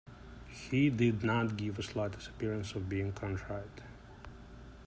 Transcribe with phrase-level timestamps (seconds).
[0.49, 3.81] He did not give slightest appearance of being contrite.